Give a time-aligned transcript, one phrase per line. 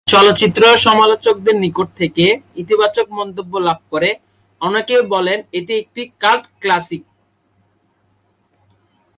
[0.07, 2.25] চলচ্চিত্র সমালোচকদের নিকট থেকে
[2.61, 4.09] ইতিবাচক মন্তব্য লাভ করে,
[4.61, 7.03] অনেকেই বলেন এটি একটি কাল্ট ক্লাসিক।